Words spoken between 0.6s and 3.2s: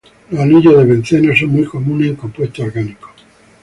de benceno son muy comunes en compuestos orgánicos.